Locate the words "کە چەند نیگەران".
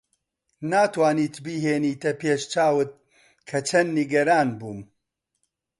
3.49-4.49